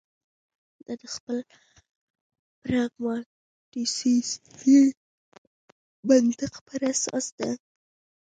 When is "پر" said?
6.67-6.81